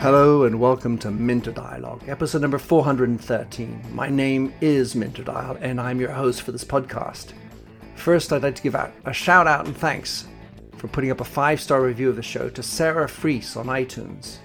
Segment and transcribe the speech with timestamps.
[0.00, 3.80] Hello and welcome to Minter Dialogue, episode number 413.
[3.92, 7.32] My name is Minter Dial and I'm your host for this podcast.
[7.94, 10.26] First, I'd like to give out a shout out and thanks
[10.78, 14.38] for putting up a five star review of the show to Sarah Fries on iTunes.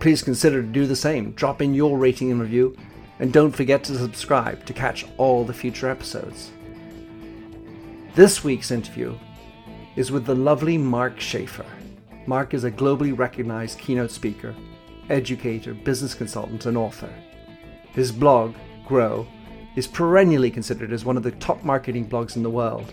[0.00, 1.32] Please consider to do the same.
[1.32, 2.74] Drop in your rating and review,
[3.18, 6.52] and don't forget to subscribe to catch all the future episodes.
[8.14, 9.14] This week's interview
[9.96, 11.66] is with the lovely Mark Schaefer.
[12.26, 14.54] Mark is a globally recognized keynote speaker,
[15.08, 17.12] educator, business consultant, and author.
[17.92, 18.54] His blog,
[18.86, 19.26] Grow,
[19.76, 22.92] is perennially considered as one of the top marketing blogs in the world.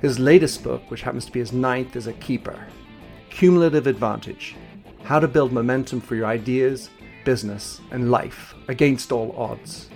[0.00, 2.66] His latest book, which happens to be his ninth, is a keeper
[3.30, 4.54] Cumulative Advantage
[5.02, 6.90] How to Build Momentum for Your Ideas,
[7.24, 9.88] Business, and Life Against All Odds,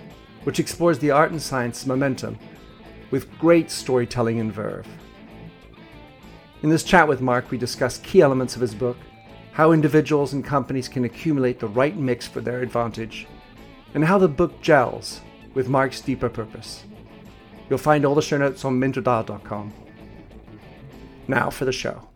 [0.43, 2.37] which explores the art and science of momentum
[3.11, 4.87] with great storytelling and verve.
[6.61, 8.97] In this chat with Mark, we discuss key elements of his book,
[9.53, 13.27] how individuals and companies can accumulate the right mix for their advantage,
[13.93, 15.21] and how the book gels
[15.53, 16.83] with Mark's deeper purpose.
[17.69, 19.73] You'll find all the show notes on minterdial.com.
[21.29, 22.09] Now for the show.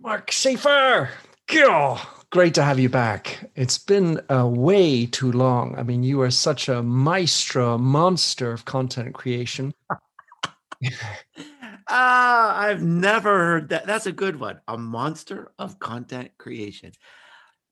[0.00, 1.10] Mark Schaefer!
[1.52, 3.50] Oh, great to have you back.
[3.54, 5.76] It's been uh, way too long.
[5.78, 9.74] I mean, you are such a maestro, monster of content creation.
[11.88, 13.86] Ah, I've never heard that.
[13.86, 14.60] That's a good one.
[14.66, 16.90] A monster of content creation.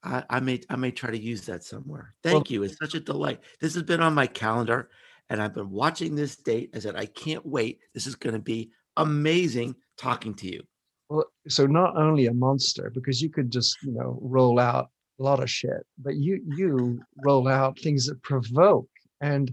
[0.05, 2.14] I, I may I may try to use that somewhere.
[2.22, 2.62] Thank Well- you.
[2.62, 3.41] It's such a delight.
[3.60, 4.91] This has been on my calendar,
[5.30, 6.70] and I've been watching this date.
[6.75, 7.80] I said I can't wait.
[7.92, 10.62] This is going to be amazing talking to you.
[11.08, 15.22] Well, so not only a monster, because you could just, you know, roll out a
[15.22, 18.88] lot of shit, but you you roll out things that provoke.
[19.20, 19.50] And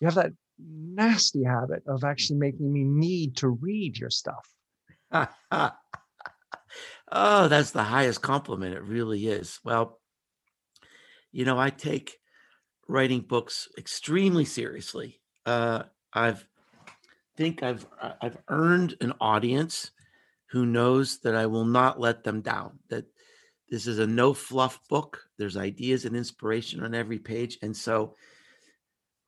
[0.00, 0.32] you have that
[0.68, 4.48] nasty habit of actually making me need to read your stuff.
[7.12, 8.74] oh, that's the highest compliment.
[8.74, 9.58] It really is.
[9.64, 10.00] Well,
[11.30, 12.18] you know, I take
[12.88, 15.20] writing books extremely seriously.
[15.44, 16.46] Uh, I've
[17.36, 19.90] think I've I- I've earned an audience
[20.50, 22.78] who knows that I will not let them down.
[22.88, 23.06] That
[23.68, 25.22] this is a no fluff book.
[25.38, 28.16] There's ideas and inspiration on every page, and so.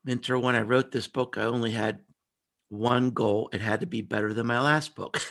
[0.05, 2.01] Minter, when I wrote this book, I only had
[2.69, 3.49] one goal.
[3.53, 5.21] It had to be better than my last book.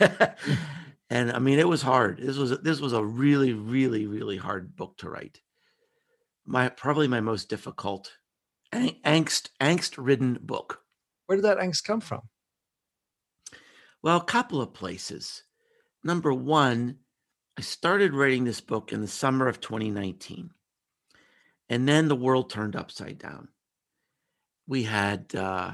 [1.10, 2.18] and I mean, it was hard.
[2.18, 5.40] This was this was a really, really, really hard book to write.
[6.44, 8.12] My probably my most difficult,
[8.72, 10.80] ang- angst angst ridden book.
[11.26, 12.22] Where did that angst come from?
[14.02, 15.44] Well, a couple of places.
[16.02, 16.98] Number one,
[17.56, 20.50] I started writing this book in the summer of 2019,
[21.70, 23.48] and then the world turned upside down.
[24.66, 25.72] We had uh,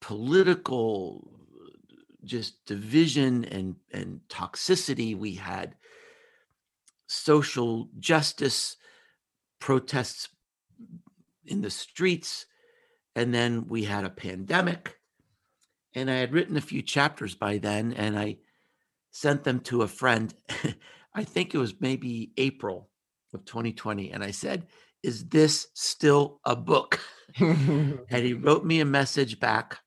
[0.00, 1.30] political
[2.24, 5.16] just division and and toxicity.
[5.16, 5.74] We had
[7.06, 8.76] social justice
[9.58, 10.28] protests
[11.44, 12.46] in the streets,
[13.16, 14.96] and then we had a pandemic.
[15.94, 18.38] And I had written a few chapters by then, and I
[19.10, 20.32] sent them to a friend.
[21.14, 22.88] I think it was maybe April
[23.34, 24.68] of 2020, and I said,
[25.02, 27.00] "Is this still a book?"
[27.38, 29.80] and he wrote me a message back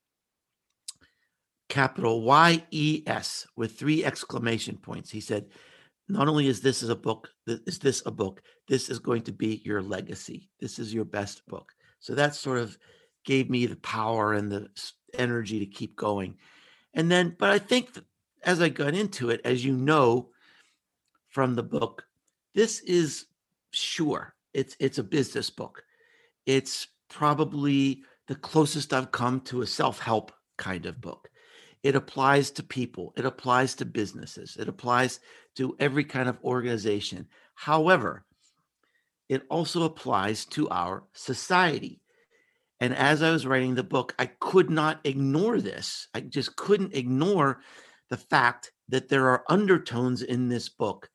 [1.74, 5.09] capital Y E S with three exclamation points.
[5.09, 5.47] He said,
[6.07, 9.31] Not only is this is a book, is this a book, this is going to
[9.31, 10.51] be your legacy.
[10.59, 11.72] This is your best book.
[12.00, 12.78] So that sort of
[13.25, 14.68] gave me the power and the
[15.16, 16.38] energy to keep going.
[16.94, 17.90] And then, but I think
[18.44, 20.30] as I got into it, as you know
[21.30, 22.06] from the book,
[22.53, 23.25] this is
[23.72, 25.83] sure it's it's a business book.
[26.45, 31.29] It's probably the closest I've come to a self-help kind of book.
[31.83, 35.19] It applies to people, it applies to businesses, it applies
[35.55, 37.27] to every kind of organization.
[37.55, 38.25] However,
[39.29, 42.01] it also applies to our society.
[42.79, 46.07] And as I was writing the book, I could not ignore this.
[46.13, 47.61] I just couldn't ignore
[48.09, 51.09] the fact that there are undertones in this book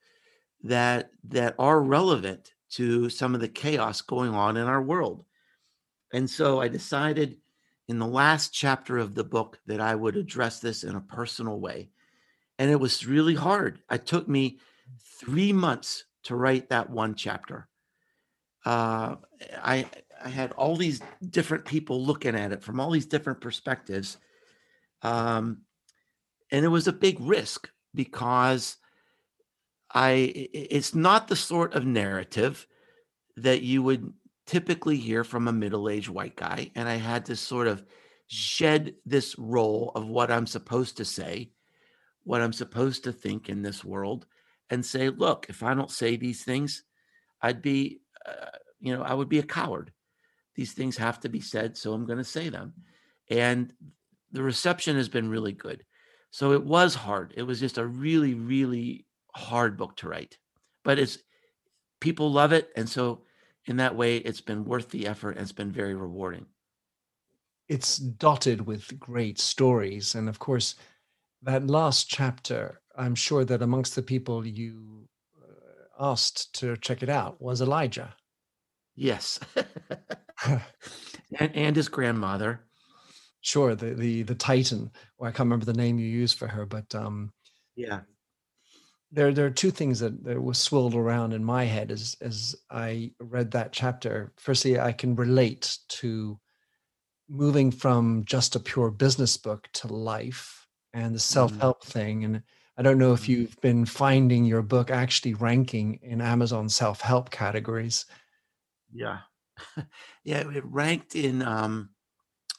[0.63, 5.25] that that are relevant to some of the chaos going on in our world.
[6.13, 7.37] And so I decided
[7.89, 11.59] in the last chapter of the book that I would address this in a personal
[11.59, 11.91] way.
[12.59, 13.81] And it was really hard.
[13.91, 14.59] It took me
[15.21, 17.69] three months to write that one chapter.
[18.65, 19.17] Uh,
[19.63, 19.87] I
[20.23, 21.01] I had all these
[21.31, 24.19] different people looking at it from all these different perspectives,
[25.03, 25.63] um,
[26.51, 28.77] and it was a big risk because
[29.93, 32.67] I it's not the sort of narrative
[33.37, 34.13] that you would
[34.47, 37.85] typically hear from a middle-aged white guy, and I had to sort of
[38.27, 41.53] shed this role of what I'm supposed to say
[42.29, 44.27] what I'm supposed to think in this world
[44.69, 46.83] and say, look, if I don't say these things,
[47.41, 48.51] I'd be, uh,
[48.81, 49.93] you know, I would be a coward.
[50.55, 52.75] These things have to be said, so I'm going to say them.
[53.31, 53.73] And
[54.31, 55.87] the reception has been really good.
[56.31, 57.33] So it was hard.
[57.35, 60.39] It was just a really, really hard book to write,
[60.85, 61.19] but it's
[62.01, 62.71] people love it.
[62.77, 63.23] And so
[63.67, 66.47] in that way, it's been worth the effort and it's been very rewarding.
[67.69, 70.15] It's dotted with great stories.
[70.15, 70.75] And of course,
[71.43, 75.09] that last chapter, I'm sure that amongst the people you
[75.41, 78.15] uh, asked to check it out was Elijah.
[78.97, 79.39] Yes.
[80.47, 80.61] and,
[81.55, 82.65] and his grandmother.
[83.41, 84.91] Sure, the the the Titan.
[85.19, 87.33] Or I can't remember the name you used for her, but um,
[87.77, 88.01] yeah,
[89.11, 92.55] there there are two things that, that was swirled around in my head as as
[92.71, 94.33] I read that chapter.
[94.37, 96.39] Firstly, I can relate to
[97.29, 101.19] moving from just a pure business book to life and the mm-hmm.
[101.19, 101.91] self-help mm-hmm.
[101.91, 102.25] thing.
[102.25, 102.43] And
[102.77, 103.33] I don't know if mm-hmm.
[103.33, 108.07] you've been finding your book actually ranking in Amazon self-help categories.
[108.93, 109.19] Yeah.
[110.25, 111.91] yeah, it ranked in um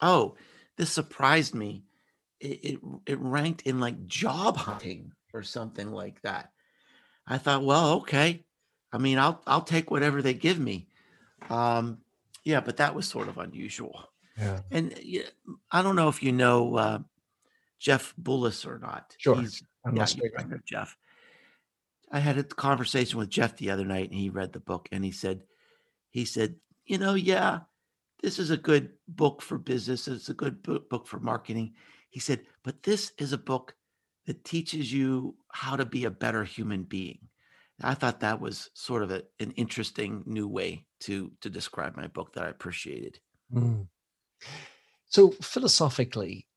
[0.02, 0.36] oh,
[0.78, 1.84] this surprised me.
[2.40, 6.52] It, it it ranked in like job hunting or something like that.
[7.28, 8.46] I thought, well, okay.
[8.92, 10.88] I mean, I'll I'll take whatever they give me.
[11.50, 12.00] Um,
[12.44, 14.10] yeah, but that was sort of unusual.
[14.38, 14.62] Yeah.
[14.72, 15.24] And yeah,
[15.72, 17.00] I don't know if you know uh,
[17.80, 19.16] Jeff Bullas or not.
[19.18, 19.36] Sure.
[19.36, 20.98] He's, I'm yeah, of Jeff.
[22.12, 25.06] I had a conversation with Jeff the other night, and he read the book, and
[25.06, 25.42] he said,
[26.10, 26.56] he said,
[26.86, 27.60] you know, yeah,
[28.22, 30.08] this is a good book for business.
[30.08, 31.74] It's a good book for marketing.
[32.10, 33.76] He said, but this is a book
[34.30, 37.18] that teaches you how to be a better human being.
[37.82, 42.06] I thought that was sort of a, an interesting new way to to describe my
[42.06, 43.20] book that I appreciated.
[43.52, 43.88] Mm.
[45.08, 46.48] So philosophically,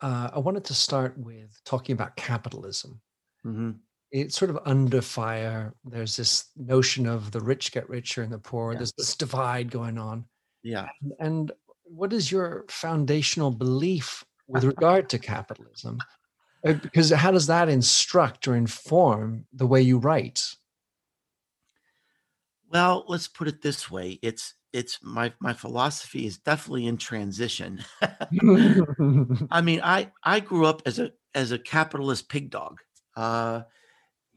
[0.00, 3.00] uh, I wanted to start with talking about capitalism.
[3.46, 3.70] Mm-hmm.
[4.10, 5.72] It's sort of under fire.
[5.84, 8.72] There's this notion of the rich get richer and the poor.
[8.72, 8.78] Yeah.
[8.78, 10.24] There's this divide going on.
[10.64, 10.88] Yeah.
[11.00, 11.52] And, and
[11.84, 15.98] what is your foundational belief with regard to capitalism?
[16.64, 20.56] Uh, because how does that instruct or inform the way you write?
[22.70, 24.18] Well let's put it this way.
[24.22, 27.84] It's it's my my philosophy is definitely in transition.
[28.02, 32.80] I mean i i grew up as a as a capitalist pig dog.
[33.14, 33.62] Uh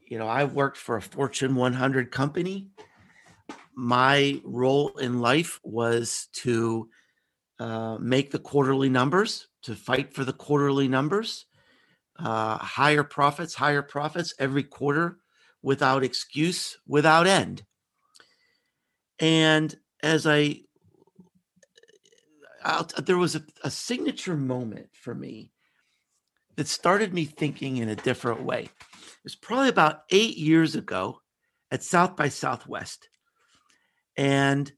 [0.06, 2.68] you know i worked for a fortune 100 company.
[3.74, 6.90] My role in life was to
[7.60, 11.46] uh, make the quarterly numbers to fight for the quarterly numbers
[12.18, 15.18] uh, higher profits, higher profits every quarter
[15.62, 17.64] without excuse, without end.
[19.18, 20.60] And as I,
[22.64, 25.52] I'll, there was a, a signature moment for me
[26.56, 28.62] that started me thinking in a different way.
[28.62, 31.20] It was probably about eight years ago
[31.70, 33.08] at South by Southwest.
[34.16, 34.72] And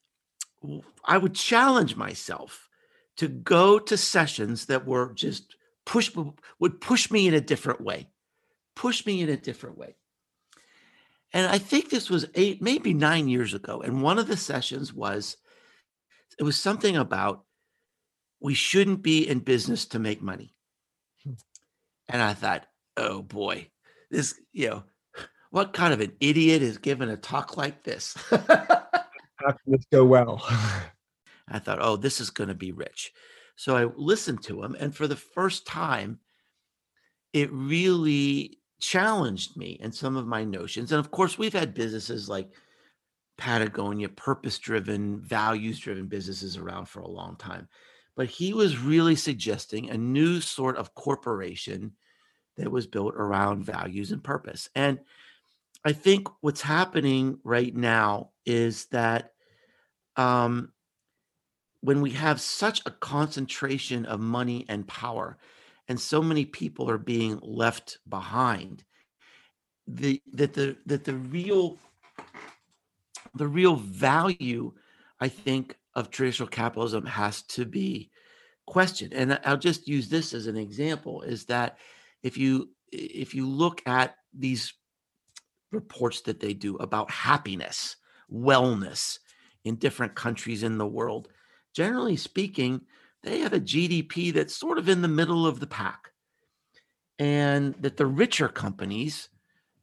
[1.04, 2.68] I would challenge myself
[3.16, 5.56] to go to sessions that were just
[5.90, 6.12] push
[6.60, 8.06] would push me in a different way,
[8.76, 9.96] push me in a different way.
[11.32, 13.80] And I think this was eight, maybe nine years ago.
[13.80, 15.36] And one of the sessions was
[16.38, 17.42] it was something about
[18.40, 20.54] we shouldn't be in business to make money.
[21.24, 21.32] Hmm.
[22.08, 22.66] And I thought,
[22.96, 23.68] oh boy,
[24.12, 24.84] this, you know,
[25.50, 28.14] what kind of an idiot is given a talk like this?
[28.30, 30.40] How can this go well?
[31.48, 33.12] I thought, oh, this is going to be rich.
[33.56, 36.18] So I listened to him, and for the first time,
[37.32, 40.92] it really challenged me and some of my notions.
[40.92, 42.50] And of course, we've had businesses like
[43.36, 47.68] Patagonia, purpose driven, values driven businesses around for a long time.
[48.16, 51.92] But he was really suggesting a new sort of corporation
[52.56, 54.68] that was built around values and purpose.
[54.74, 54.98] And
[55.84, 59.32] I think what's happening right now is that
[60.16, 60.72] um,
[61.80, 65.38] when we have such a concentration of money and power
[65.88, 68.84] and so many people are being left behind
[69.86, 71.78] the that the that the real
[73.34, 74.72] the real value
[75.20, 78.10] i think of traditional capitalism has to be
[78.66, 79.12] questioned.
[79.12, 81.78] And i'll just use this as an example is that
[82.22, 84.72] if you if you look at these
[85.72, 87.96] reports that they do about happiness
[88.32, 89.18] wellness
[89.64, 91.28] in different countries in the world
[91.74, 92.82] generally speaking,
[93.22, 96.12] they have a GDP that's sort of in the middle of the pack.
[97.18, 99.28] And that the richer companies,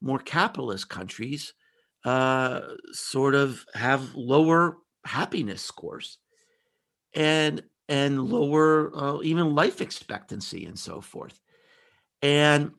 [0.02, 1.54] more capitalist countries,
[2.04, 6.18] uh, sort of have lower happiness scores
[7.14, 11.40] and and lower uh, even life expectancy and so forth.
[12.22, 12.72] And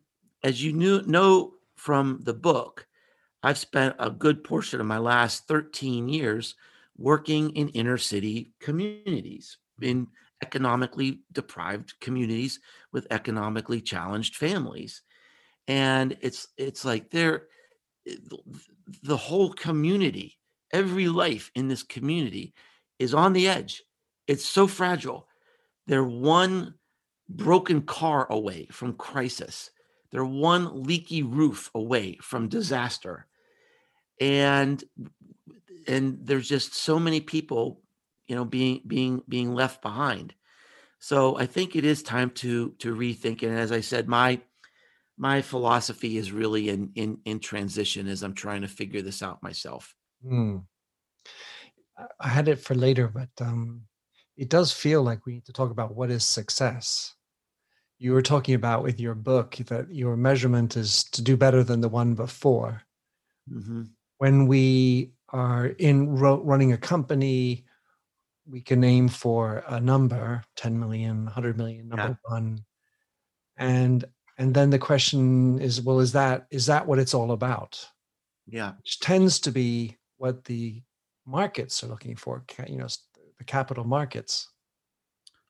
[0.43, 2.87] as you knew, know from the book,
[3.43, 6.55] I've spent a good portion of my last 13 years
[6.99, 10.09] working in inner city communities, in
[10.43, 12.61] economically deprived communities
[12.93, 15.03] with economically challenged families.
[15.67, 17.45] And it's it's like they're
[18.07, 18.17] eh,
[19.03, 20.39] the whole community,
[20.73, 22.55] every life in this community
[22.99, 23.83] is on the edge.
[24.27, 25.29] It's so fragile.
[25.87, 26.75] They're one
[27.29, 29.71] broken car away from crisis.
[30.11, 33.27] They're one leaky roof away from disaster.
[34.21, 34.83] And
[35.89, 37.83] and there's just so many people,
[38.27, 40.35] you know, being being being left behind.
[41.01, 43.43] So I think it is time to to rethink.
[43.43, 44.41] And as I said, my
[45.17, 49.43] my philosophy is really in in in transition as I'm trying to figure this out
[49.43, 49.95] myself.
[50.23, 50.59] Hmm.
[52.21, 53.83] I had it for later, but um,
[54.37, 57.15] it does feel like we need to talk about what is success.
[57.99, 61.81] You were talking about with your book that your measurement is to do better than
[61.81, 62.83] the one before.
[63.49, 63.85] hmm
[64.19, 67.65] When we are in ro- running a company,
[68.47, 72.65] we can aim for a number 10 million 100 million Yeah, number one.
[73.57, 74.05] And
[74.39, 77.85] and then the question is well is that is that what it's all about?
[78.47, 80.83] Yeah, which tends to be what the
[81.27, 82.89] markets are looking for you know
[83.39, 84.49] the capital markets.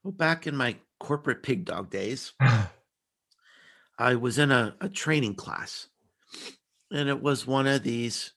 [0.02, 2.32] Well, back in my corporate pig dog days,
[3.99, 5.88] I was in a, a training class,
[6.90, 8.32] and it was one of these.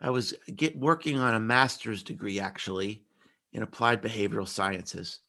[0.00, 3.02] I was get working on a master's degree actually
[3.52, 5.20] in applied behavioral sciences.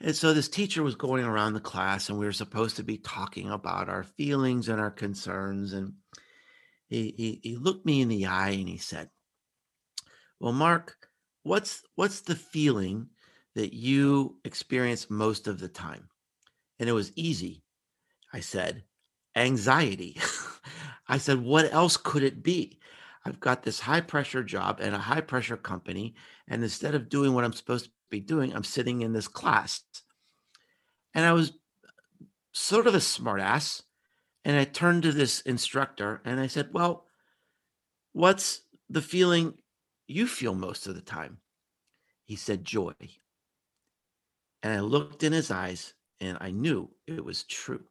[0.00, 2.98] And so this teacher was going around the class, and we were supposed to be
[2.98, 5.72] talking about our feelings and our concerns.
[5.72, 5.94] And
[6.88, 9.10] he he, he looked me in the eye and he said,
[10.40, 10.96] "Well, Mark,
[11.42, 13.08] what's what's the feeling
[13.54, 16.08] that you experience most of the time?"
[16.78, 17.64] And it was easy.
[18.32, 18.84] I said,
[19.34, 20.20] anxiety.
[21.08, 22.78] I said, what else could it be?
[23.24, 26.14] I've got this high pressure job and a high pressure company.
[26.46, 29.82] And instead of doing what I'm supposed to be doing, I'm sitting in this class.
[31.14, 31.52] And I was
[32.52, 33.82] sort of a smartass.
[34.44, 37.04] And I turned to this instructor and I said, Well,
[38.12, 39.54] what's the feeling
[40.06, 41.38] you feel most of the time?
[42.24, 42.94] He said, Joy.
[44.62, 47.84] And I looked in his eyes and I knew it was true.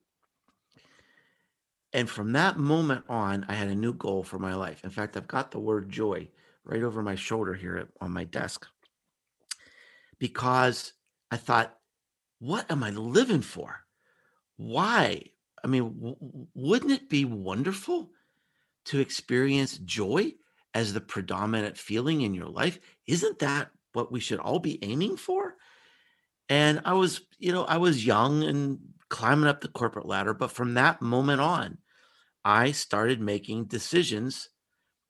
[1.93, 4.83] And from that moment on, I had a new goal for my life.
[4.83, 6.27] In fact, I've got the word joy
[6.63, 8.67] right over my shoulder here on my desk
[10.19, 10.93] because
[11.31, 11.77] I thought,
[12.39, 13.85] what am I living for?
[14.57, 15.23] Why?
[15.63, 18.11] I mean, w- wouldn't it be wonderful
[18.85, 20.33] to experience joy
[20.73, 22.79] as the predominant feeling in your life?
[23.05, 25.55] Isn't that what we should all be aiming for?
[26.49, 30.51] And I was, you know, I was young and climbing up the corporate ladder, but
[30.51, 31.77] from that moment on,
[32.43, 34.49] I started making decisions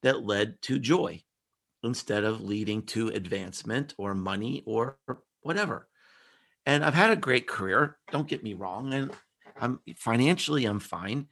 [0.04, 1.24] that led to joy
[1.84, 4.98] instead of leading to advancement or money or
[5.42, 5.88] whatever.
[6.66, 9.12] And I've had a great career, don't get me wrong, and
[9.60, 11.28] I'm financially I'm fine,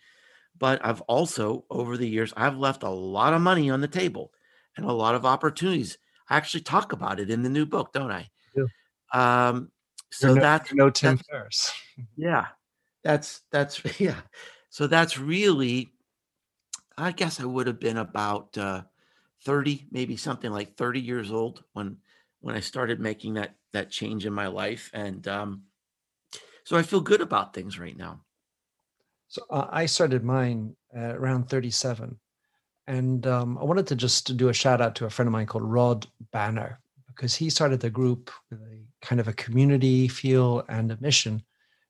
[0.57, 4.31] but I've also over the years I've left a lot of money on the table
[4.77, 5.97] and a lot of opportunities.
[6.29, 8.29] I actually talk about it in the new book, don't I?
[8.55, 8.65] Yeah.
[9.13, 9.71] Um,
[10.17, 11.73] so no, that's no tim that's ferriss
[12.17, 12.47] yeah,
[13.03, 14.21] that's that's yeah.
[14.69, 15.93] So that's really,
[16.97, 18.83] I guess I would have been about uh,
[19.45, 21.97] 30, maybe something like 30 years old when
[22.41, 25.63] when I started making that that change in my life, and um,
[26.63, 28.21] so I feel good about things right now.
[29.27, 32.17] so uh, i started mine uh, around 37
[32.87, 35.47] and um, i wanted to just do a shout out to a friend of mine
[35.47, 40.63] called rod banner because he started the group with a kind of a community feel
[40.69, 41.43] and a mission.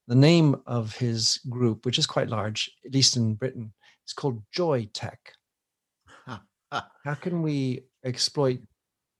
[0.08, 3.74] The name of his group which is quite large at least in britain
[4.08, 5.34] is called joy tech.
[7.06, 8.60] How can we exploit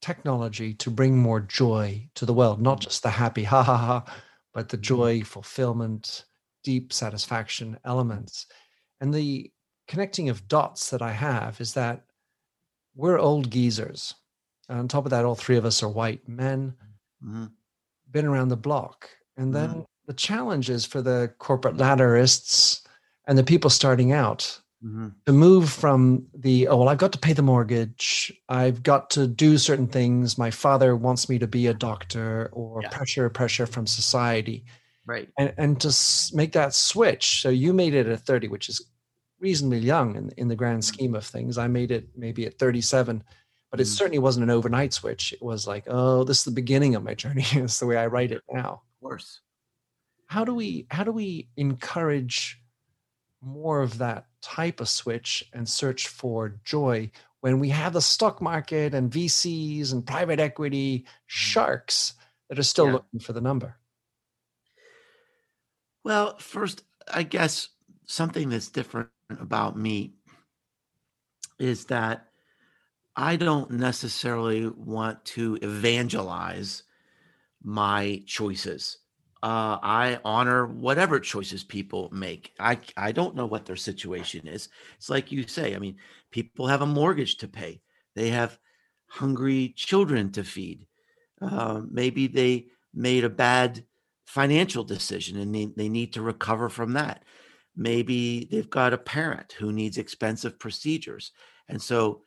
[0.02, 2.62] technology to bring more joy to the world?
[2.62, 4.16] Not just the happy ha ha ha
[4.54, 4.82] but the Mhm.
[4.82, 6.26] joy fulfillment
[6.64, 8.48] deep satisfaction elements.
[9.02, 9.52] And the
[9.88, 12.06] connecting of dots that i have is that
[12.96, 14.16] we're old geezers.
[14.70, 16.76] And on top of that all three of us are white men.
[17.22, 17.56] Mhm,
[18.16, 19.10] been around the block.
[19.36, 22.82] And then the challenge is for the corporate ladderists
[23.28, 24.42] and the people starting out
[24.82, 25.12] mhm.
[25.26, 28.32] to move from the oh well i've got to pay the mortgage.
[28.48, 30.38] I've got to do certain things.
[30.38, 34.64] My father wants me to be a doctor or Yeah, pressure pressure from society.
[35.14, 35.28] Right.
[35.38, 35.90] and and to
[36.42, 38.78] make that switch so you made it at 30 which is
[39.40, 41.58] reasonably young in, in the grand Mhm, scheme of things.
[41.58, 43.24] I made it maybe at 37
[43.76, 43.98] but it mhm.
[43.98, 47.14] certainly wasn't an overnight switch it was like oh this is the beginning of my
[47.14, 49.42] journey it's the way i write it now Of course.
[50.28, 52.62] how do we how do we encourage
[53.42, 58.42] more of that type of switch and search for joy when we have the stock
[58.42, 61.08] market and VCs and private equity mm-hmm.
[61.28, 62.16] sharks
[62.50, 62.94] that are still yeah.
[62.94, 63.78] looking for the number?
[66.04, 67.70] Well, first, I guess
[68.08, 70.14] something that's different about me
[71.60, 72.30] is that
[73.16, 76.84] I don't necessarily want to evangelize
[77.64, 78.98] my choices.
[79.42, 82.52] Uh, I honor whatever choices people make.
[82.60, 84.70] I I don't know what their situation is.
[84.98, 85.76] It's like you say.
[85.76, 85.98] I mean,
[86.32, 87.82] people have a mortgage to pay.
[88.16, 88.58] They have
[89.08, 90.88] hungry children to feed.
[91.42, 93.86] Uh, maybe they made a bad
[94.26, 97.24] financial decision and they, they need to recover from that.
[97.76, 101.32] Maybe they've got a parent who needs expensive procedures.
[101.68, 102.22] And so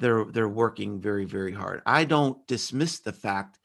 [0.00, 1.82] they're they're working very, very hard.
[1.86, 3.58] I don't dismiss the fact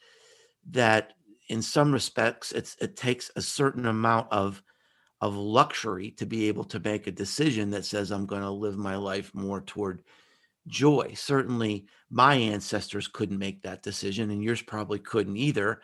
[0.71, 1.13] that
[1.49, 4.61] in some respects it's it takes a certain amount of
[5.21, 8.77] of luxury to be able to make a decision that says I'm going to live
[8.77, 10.03] my life more toward
[10.67, 11.13] joy.
[11.15, 15.81] Certainly my ancestors couldn't make that decision and yours probably couldn't either.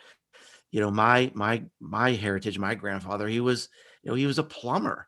[0.72, 3.70] You know, my my my heritage, my grandfather, he was,
[4.04, 5.08] you know, he was a plumber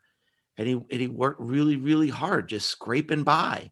[0.58, 3.72] and he and he worked really really hard just scraping by.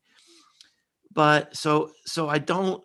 [1.14, 2.84] But so so I don't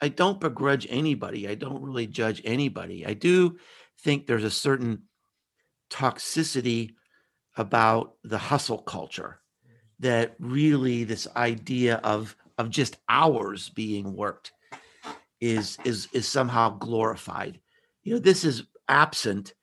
[0.00, 1.48] I don't begrudge anybody.
[1.48, 3.06] I don't really judge anybody.
[3.06, 3.58] I do
[4.02, 5.02] think there's a certain
[5.90, 6.94] toxicity
[7.56, 9.40] about the hustle culture
[9.98, 14.52] that really this idea of of just hours being worked
[15.40, 17.60] is is is somehow glorified.
[18.02, 19.54] You know, this is absent.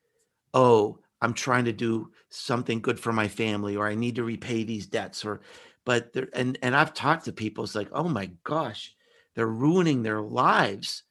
[0.54, 4.62] Oh, I'm trying to do something good for my family, or I need to repay
[4.62, 5.40] these debts, or
[5.88, 7.64] but there and and I've talked to people.
[7.64, 8.94] It's like, oh my gosh,
[9.34, 11.04] they're ruining their lives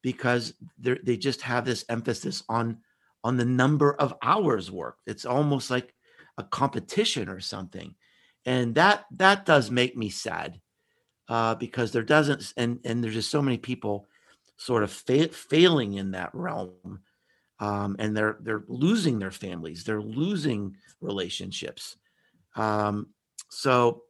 [0.00, 2.78] because they they just have this emphasis on
[3.22, 5.02] on the number of hours worked.
[5.06, 5.92] It's almost like
[6.38, 7.94] a competition or something,
[8.46, 10.58] and that that does make me sad
[11.28, 14.08] uh, because there doesn't and and there's just so many people
[14.56, 17.00] sort of fa- failing in that realm,
[17.60, 21.98] um, and they're they're losing their families, they're losing relationships.
[22.56, 23.08] Um,
[23.50, 24.04] so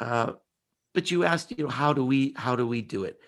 [0.00, 0.32] uh,
[0.94, 3.20] but you asked, you know, how do we how do we do it?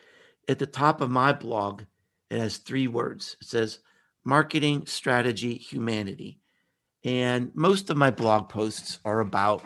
[0.48, 1.82] At the top of my blog,
[2.30, 3.36] it has three words.
[3.40, 3.80] It says
[4.24, 6.40] marketing, strategy, humanity.
[7.04, 9.64] And most of my blog posts are about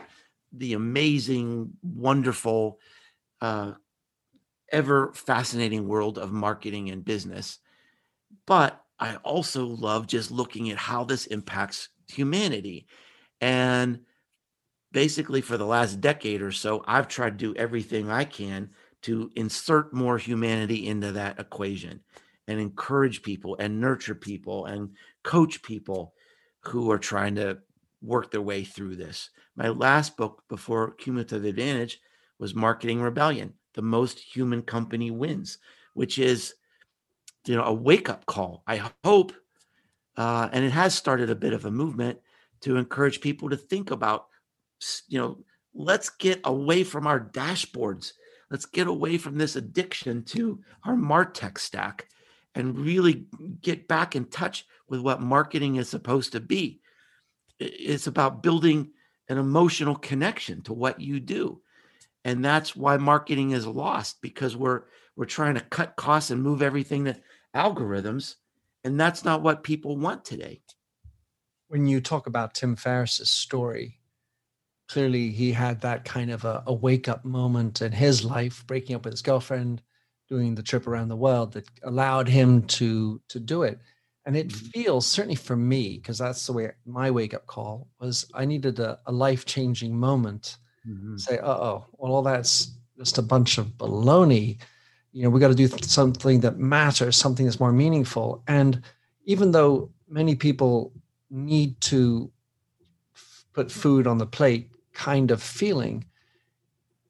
[0.52, 2.78] the amazing, wonderful,
[3.40, 3.72] uh,
[4.70, 7.58] ever fascinating world of marketing and business.
[8.46, 12.86] But I also love just looking at how this impacts humanity.
[13.40, 14.00] And
[14.92, 18.70] basically for the last decade or so, I've tried to do everything I can
[19.02, 22.00] to insert more humanity into that equation
[22.46, 24.90] and encourage people and nurture people and
[25.22, 26.14] coach people
[26.60, 27.58] who are trying to
[28.00, 29.30] work their way through this.
[29.56, 32.00] My last book before Cumulative Advantage
[32.38, 35.58] was Marketing Rebellion, the most human company wins,
[35.94, 36.54] which is
[37.46, 38.62] you know a wake up call.
[38.66, 39.32] I hope
[40.16, 42.18] uh, and it has started a bit of a movement
[42.60, 44.26] to encourage people to think about
[45.08, 45.38] you know,
[45.74, 48.12] let's get away from our dashboards.
[48.50, 52.08] Let's get away from this addiction to our Martech stack
[52.54, 53.26] and really
[53.62, 56.80] get back in touch with what marketing is supposed to be.
[57.58, 58.90] It's about building
[59.28, 61.62] an emotional connection to what you do.
[62.24, 64.82] And that's why marketing is lost because we're
[65.16, 67.20] we're trying to cut costs and move everything to
[67.54, 68.36] algorithms
[68.84, 70.60] and that's not what people want today.
[71.68, 73.98] When you talk about Tim Ferriss's story,
[74.88, 78.96] clearly he had that kind of a, a wake up moment in his life, breaking
[78.96, 79.82] up with his girlfriend,
[80.28, 83.78] doing the trip around the world that allowed him to to do it.
[84.24, 84.66] And it mm-hmm.
[84.68, 88.26] feels certainly for me, because that's the way my wake up call was.
[88.34, 90.58] I needed a, a life changing moment.
[90.88, 91.16] Mm-hmm.
[91.16, 94.58] Say, uh oh, well, all that's just a bunch of baloney.
[95.12, 98.42] You know, we got to do something that matters, something that's more meaningful.
[98.46, 98.80] And
[99.24, 100.92] even though many people
[101.30, 102.30] need to
[103.52, 106.04] put food on the plate kind of feeling,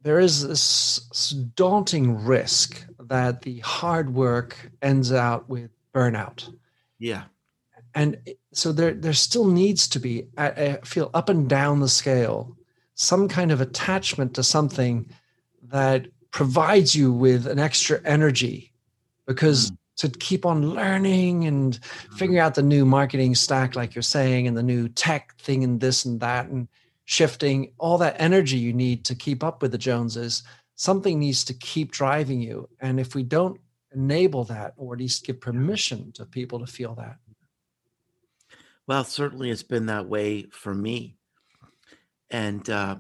[0.03, 6.53] there is this daunting risk that the hard work ends out with burnout.
[6.99, 7.25] Yeah.
[7.95, 8.16] And
[8.53, 12.57] so there, there still needs to be, I, feel up and down the scale,
[12.95, 15.09] some kind of attachment to something
[15.68, 18.73] that provides you with an extra energy
[19.27, 19.77] because mm.
[19.97, 21.79] to keep on learning and
[22.16, 25.81] figuring out the new marketing stack, like you're saying, and the new tech thing and
[25.81, 26.47] this and that.
[26.47, 26.68] And
[27.05, 30.43] shifting all that energy you need to keep up with the Joneses,
[30.75, 32.69] something needs to keep driving you.
[32.81, 33.61] And if we don't
[33.95, 37.17] enable that, or at least give permission to people to feel that.
[38.87, 41.17] Well, certainly it's been that way for me.
[42.31, 42.97] and uh,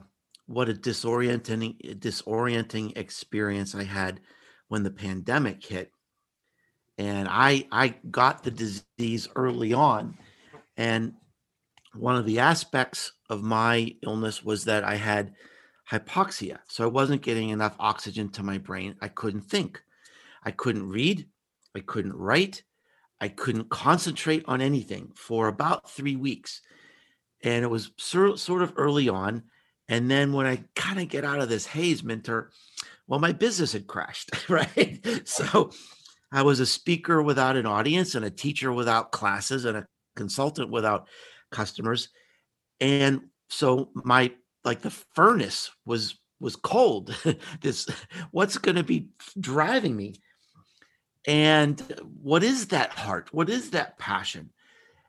[0.46, 4.20] what a disorienting disorienting experience I had
[4.68, 5.90] when the pandemic hit.
[6.98, 10.18] And I I got the disease early on,
[10.76, 11.14] and
[11.94, 15.34] one of the aspects of my illness was that I had
[15.90, 16.58] hypoxia.
[16.68, 18.96] So I wasn't getting enough oxygen to my brain.
[19.00, 19.82] I couldn't think.
[20.42, 21.26] I couldn't read.
[21.76, 22.62] I couldn't write.
[23.20, 26.60] I couldn't concentrate on anything for about three weeks.
[27.44, 29.44] And it was sort of early on.
[29.88, 32.50] And then when I kind of get out of this haze, Minter,
[33.06, 35.00] well, my business had crashed, right?
[35.28, 35.70] So
[36.32, 40.70] I was a speaker without an audience and a teacher without classes and a consultant
[40.70, 41.08] without
[41.52, 42.08] customers.
[42.80, 44.32] And so my
[44.64, 47.14] like the furnace was was cold.
[47.60, 47.88] this
[48.30, 50.14] what's going to be driving me?
[51.26, 51.80] And
[52.20, 53.28] what is that heart?
[53.32, 54.50] What is that passion?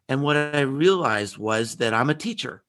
[0.07, 2.63] And what I realized was that I'm a teacher.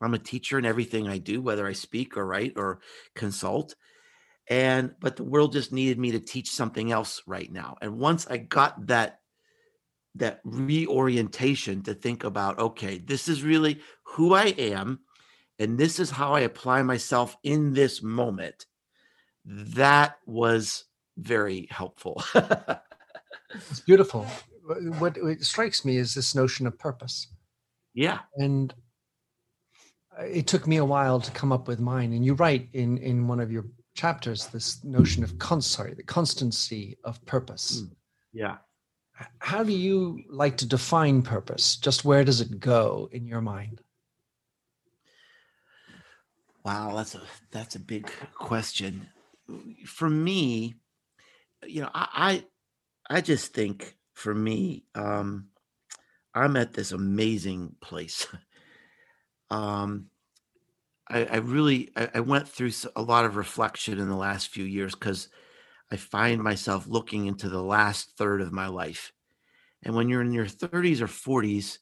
[0.00, 2.80] I'm a teacher in everything I do, whether I speak or write or
[3.14, 3.74] consult.
[4.48, 7.76] And but the world just needed me to teach something else right now.
[7.82, 9.18] And once I got that
[10.18, 15.00] that reorientation to think about, okay, this is really who I am,
[15.58, 18.66] and this is how I apply myself in this moment.
[19.44, 20.84] That was
[21.16, 22.22] very helpful.
[22.34, 24.26] it's beautiful.
[24.98, 27.28] What, what strikes me is this notion of purpose.
[27.94, 28.18] Yeah.
[28.36, 28.74] And
[30.18, 32.12] it took me a while to come up with mine.
[32.12, 36.02] And you write in in one of your chapters this notion of con- sorry, the
[36.02, 37.80] constancy of purpose.
[37.80, 37.92] Hmm.
[38.32, 38.56] Yeah.
[39.38, 41.76] How do you like to define purpose?
[41.76, 43.80] Just where does it go in your mind?
[46.64, 49.08] Wow, that's a that's a big question.
[49.86, 50.74] For me,
[51.64, 52.44] you know, I
[53.08, 55.48] I, I just think for me, um,
[56.34, 58.26] I'm at this amazing place.
[59.50, 60.06] um,
[61.08, 64.64] I, I really I, I went through a lot of reflection in the last few
[64.64, 65.28] years because
[65.90, 69.12] I find myself looking into the last third of my life.
[69.82, 71.78] And when you're in your 30s or 40s,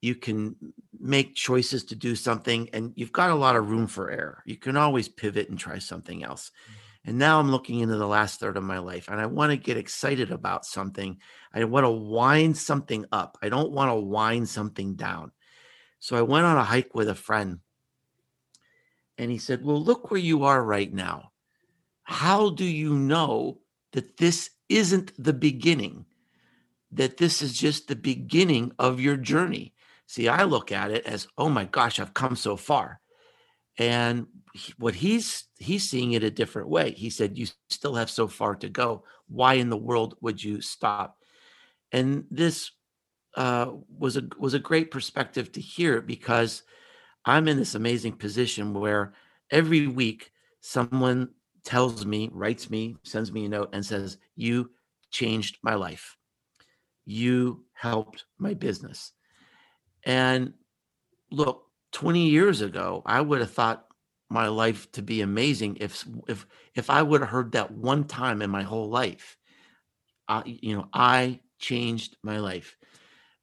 [0.00, 0.56] you can
[0.98, 4.42] make choices to do something and you've got a lot of room for error.
[4.46, 6.50] You can always pivot and try something else.
[6.50, 7.10] Mm-hmm.
[7.10, 9.56] And now I'm looking into the last third of my life and I want to
[9.56, 11.18] get excited about something.
[11.52, 13.38] I want to wind something up.
[13.42, 15.32] I don't want to wind something down.
[15.98, 17.60] So I went on a hike with a friend
[19.18, 21.29] and he said, Well, look where you are right now.
[22.04, 23.58] How do you know
[23.92, 26.06] that this isn't the beginning?
[26.92, 29.74] That this is just the beginning of your journey?
[30.06, 33.00] See, I look at it as, oh my gosh, I've come so far.
[33.78, 34.26] And
[34.78, 36.90] what he's he's seeing it a different way.
[36.92, 39.04] He said, "You still have so far to go.
[39.28, 41.16] Why in the world would you stop?"
[41.92, 42.72] And this
[43.36, 46.62] uh, was a was a great perspective to hear because
[47.24, 49.14] I'm in this amazing position where
[49.50, 51.30] every week someone
[51.64, 54.70] tells me, writes me, sends me a note, and says, "You
[55.10, 56.16] changed my life.
[57.04, 59.12] You helped my business."
[60.04, 60.54] And
[61.30, 63.86] look, 20 years ago, I would have thought
[64.28, 68.42] my life to be amazing if if if I would have heard that one time
[68.42, 69.36] in my whole life.
[70.28, 72.76] I, you know, I changed my life.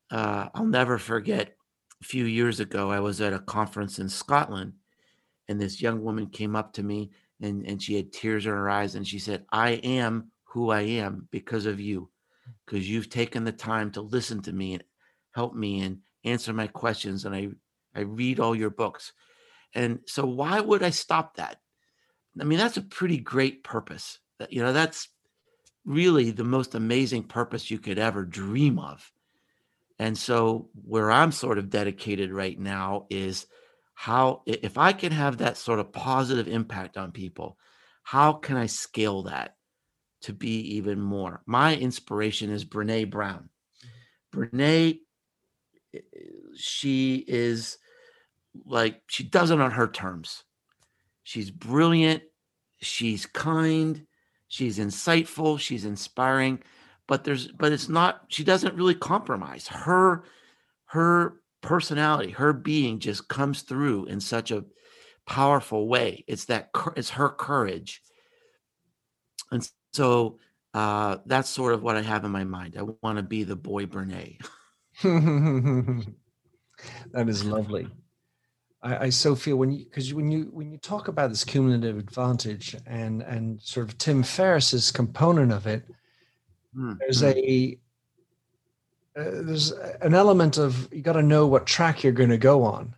[0.09, 1.53] Uh, I'll never forget.
[2.01, 4.73] A few years ago, I was at a conference in Scotland,
[5.47, 8.69] and this young woman came up to me, and and she had tears in her
[8.69, 12.53] eyes, and she said, "I am who I am because of you, mm.
[12.65, 14.83] because you've taken the time to listen to me and
[15.31, 17.49] help me and answer my questions and I
[17.95, 19.13] I read all your books.
[19.73, 21.59] And so why would I stop that?
[22.39, 24.19] I mean, that's a pretty great purpose.
[24.39, 25.09] That you know, that's
[25.85, 29.11] really the most amazing purpose you could ever dream of.
[29.99, 33.47] And so where I'm sort of dedicated right now is
[33.99, 37.57] how if I can have that sort of positive impact on people,
[38.03, 39.55] how can I scale that
[40.21, 41.41] to be even more?
[41.47, 43.49] My inspiration is Brene Brown.
[44.31, 44.99] Brene
[46.55, 47.79] she is
[48.67, 50.43] like she does it on her terms.
[51.23, 52.21] She's brilliant,
[52.79, 54.05] she's kind,
[54.47, 56.61] she's insightful, she's inspiring,
[57.07, 59.67] but there's but it's not she doesn't really compromise.
[59.67, 60.23] Her
[60.85, 64.65] her personality, her being just comes through in such a
[65.25, 66.23] powerful way.
[66.27, 68.01] It's that it's her courage.
[69.51, 70.39] And so
[70.73, 72.75] uh, that's sort of what I have in my mind.
[72.77, 74.39] I want to be the boy Brene.
[77.11, 77.87] that is lovely.
[78.81, 81.97] I, I, so feel when you because when you when you talk about this cumulative
[81.97, 85.83] advantage and and sort of Tim Ferriss's component of it,
[86.75, 86.93] mm-hmm.
[86.99, 87.79] there's a
[89.17, 92.63] uh, there's an element of you got to know what track you're going to go
[92.63, 92.93] on,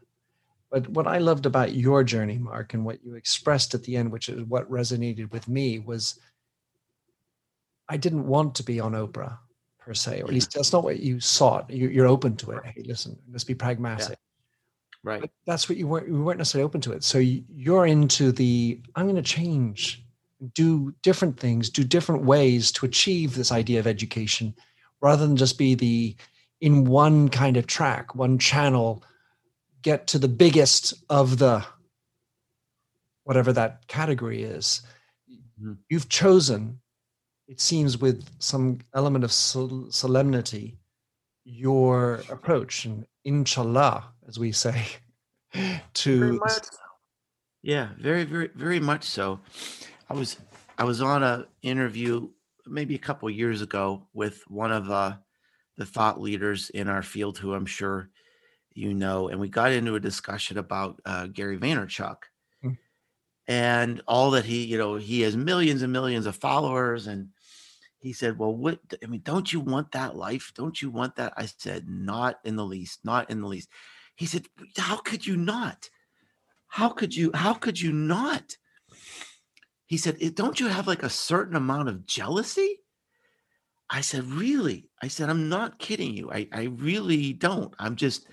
[0.70, 4.12] But what I loved about your journey, Mark, and what you expressed at the end,
[4.12, 6.20] which is what resonated with me, was
[7.88, 9.38] I didn't want to be on Oprah
[9.80, 11.70] per se, or at least that's not what you sought.
[11.70, 12.66] You, are open to it.
[12.66, 14.10] Hey, listen, let's be pragmatic.
[14.10, 14.16] Yeah.
[15.02, 15.22] Right.
[15.22, 16.08] But that's what you weren't.
[16.10, 17.06] You weren't necessarily open to it.
[17.06, 18.82] So you're into the.
[18.96, 20.04] I'm going to change,
[20.54, 24.54] do different things, do different ways to achieve this idea of education,
[25.02, 26.16] rather than just be the
[26.62, 29.04] in one kind of track, one channel,
[29.82, 31.66] get to the biggest of the
[33.24, 34.82] whatever that category is.
[35.32, 35.74] Mm-hmm.
[35.90, 36.80] You've chosen
[37.50, 40.78] it seems with some element of solemnity
[41.44, 44.86] your approach and inshallah as we say
[45.94, 46.40] to
[47.64, 49.40] yeah very very very much so
[50.10, 50.38] i was
[50.78, 52.30] i was on a interview
[52.70, 55.16] maybe a couple years ago with one of uh,
[55.78, 58.10] the thought leaders in our field who i'm sure
[58.74, 62.18] you know and we got into a discussion about uh, gary vaynerchuk
[62.64, 62.78] mm.
[63.48, 67.30] and all that he you know he has millions and millions of followers and
[68.00, 70.52] he said, Well, what I mean, don't you want that life?
[70.56, 71.34] Don't you want that?
[71.38, 73.70] I said, Not in the least, not in the least.
[74.16, 74.46] He said,
[74.78, 75.90] How could you not?
[76.68, 78.56] How could you, how could you not?
[79.89, 82.78] He said, Don't you have like a certain amount of jealousy?
[83.89, 84.88] I said, Really?
[85.02, 86.32] I said, I'm not kidding you.
[86.32, 87.73] I, I really don't.
[87.80, 88.28] I'm just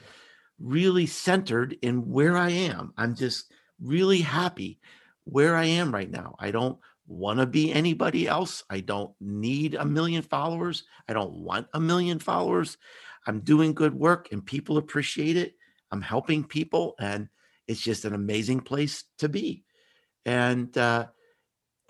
[0.60, 2.92] really centered in where I am.
[2.98, 4.80] I'm just really happy
[5.24, 6.36] where I am right now.
[6.38, 8.62] I don't want to be anybody else.
[8.68, 10.84] I don't need a million followers.
[11.08, 12.76] I don't want a million followers.
[13.26, 15.54] I'm doing good work and people appreciate it.
[15.90, 17.30] I'm helping people and
[17.66, 19.64] it's just an amazing place to be.
[20.26, 21.06] And uh,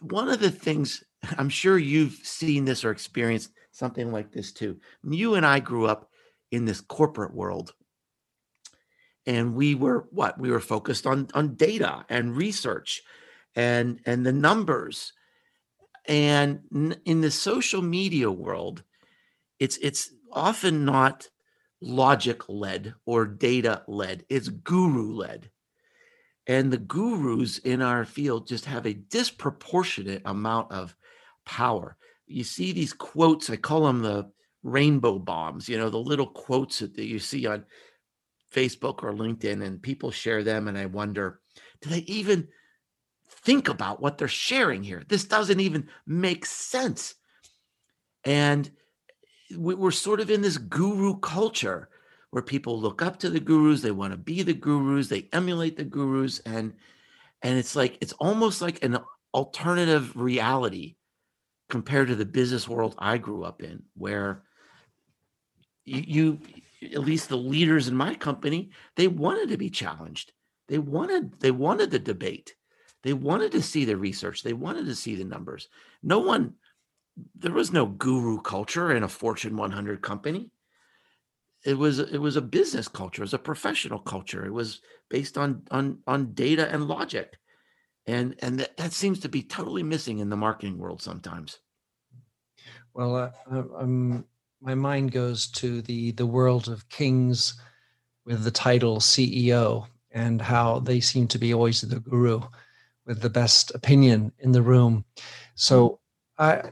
[0.00, 1.02] one of the things
[1.38, 4.78] I'm sure you've seen this or experienced something like this too.
[5.02, 6.10] You and I grew up
[6.50, 7.74] in this corporate world.
[9.26, 10.38] And we were what?
[10.38, 13.02] We were focused on on data and research
[13.56, 15.12] and and the numbers
[16.06, 16.60] and
[17.04, 18.84] in the social media world
[19.58, 21.28] it's it's often not
[21.80, 25.50] logic led or data led it's guru led
[26.46, 30.94] and the gurus in our field just have a disproportionate amount of
[31.44, 34.30] power you see these quotes i call them the
[34.62, 37.64] rainbow bombs you know the little quotes that you see on
[38.52, 41.40] facebook or linkedin and people share them and i wonder
[41.80, 42.48] do they even
[43.46, 45.04] think about what they're sharing here.
[45.08, 47.14] This doesn't even make sense.
[48.24, 48.70] And
[49.54, 51.88] we're sort of in this guru culture
[52.36, 55.74] where people look up to the gurus, they want to be the gurus, they emulate
[55.78, 56.74] the gurus and
[57.40, 58.98] and it's like it's almost like an
[59.32, 60.96] alternative reality
[61.70, 64.42] compared to the business world I grew up in where
[65.86, 66.40] you, you
[66.92, 70.32] at least the leaders in my company, they wanted to be challenged.
[70.68, 72.54] They wanted they wanted the debate.
[73.02, 75.70] They wanted to see the research, they wanted to see the numbers.
[76.02, 76.52] No one,
[77.34, 80.50] there was no guru culture in a Fortune 100 company.
[81.66, 84.46] It was it was a business culture, it was a professional culture.
[84.46, 87.38] It was based on on on data and logic.
[88.06, 91.58] And and that, that seems to be totally missing in the marketing world sometimes.
[92.94, 93.16] Well,
[93.50, 94.24] uh, um,
[94.60, 97.60] my mind goes to the the world of kings
[98.24, 102.40] with the title CEO and how they seem to be always the guru
[103.06, 105.04] with the best opinion in the room.
[105.54, 106.00] So
[106.38, 106.62] I,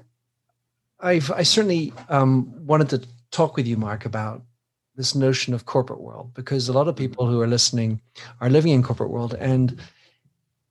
[1.00, 4.42] I've I certainly um, wanted to talk with you, Mark, about
[4.96, 8.00] this notion of corporate world because a lot of people who are listening
[8.40, 9.34] are living in corporate world.
[9.34, 9.80] And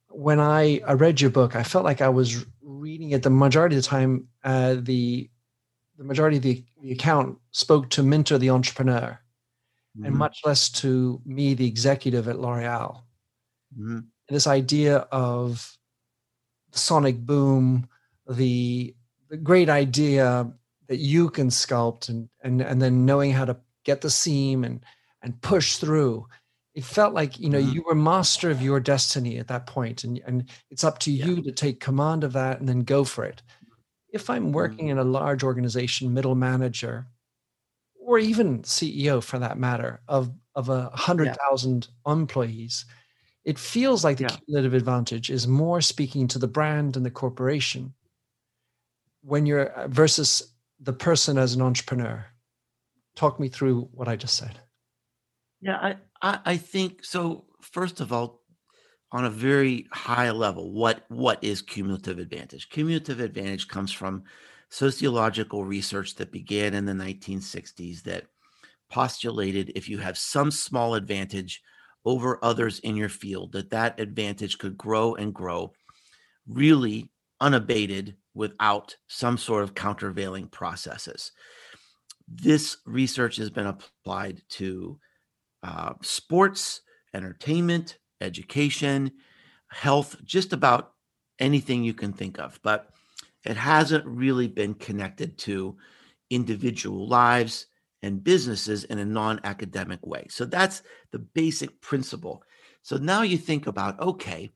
[0.10, 3.76] when I, I read your book i felt like i was reading it the majority
[3.76, 5.28] of the time uh, the
[5.98, 9.20] the majority of the, the account spoke to Minter the entrepreneur
[9.98, 10.06] mm-hmm.
[10.06, 13.02] and much less to me the executive at l'oreal
[13.76, 14.00] mm-hmm.
[14.30, 15.78] This idea of
[16.72, 17.88] the sonic boom,
[18.30, 18.96] the,
[19.30, 20.52] the great idea
[20.88, 24.84] that you can sculpt and, and, and then knowing how to get the seam and,
[25.22, 26.28] and push through.
[26.76, 27.72] It felt like, you know, mm-hmm.
[27.72, 31.26] you were master of your destiny at that point and, and it's up to yeah.
[31.26, 33.42] you to take command of that and then go for it.
[34.10, 35.00] If I'm working mm-hmm.
[35.00, 37.08] in a large organization, middle manager,
[37.96, 42.14] or even CEO for that matter, of, of a hundred thousand yeah.
[42.14, 42.86] employees,
[43.46, 44.36] it feels like the yeah.
[44.46, 47.94] cumulative advantage is more speaking to the brand and the corporation
[49.22, 52.26] when you're uh, versus the person as an entrepreneur
[53.16, 54.60] talk me through what i just said
[55.62, 58.42] yeah i i, I think so first of all
[59.12, 64.24] on a very high level what what is cumulative advantage cumulative advantage comes from
[64.70, 68.26] sociological research that began in the 1960s that
[68.90, 71.62] postulated if you have some small advantage
[72.06, 75.74] over others in your field, that that advantage could grow and grow
[76.48, 81.32] really unabated without some sort of countervailing processes.
[82.36, 85.00] This research has been applied to
[85.62, 86.82] uh, sports,
[87.14, 89.12] entertainment, education,
[89.68, 90.94] health, just about
[91.40, 92.60] anything you can think of.
[92.64, 92.90] But
[93.44, 95.78] it hasn't really been connected to
[96.30, 97.68] individual lives
[98.02, 100.26] and businesses in a non academic way.
[100.30, 102.44] So that's the basic principle.
[102.82, 104.52] So now you think about okay,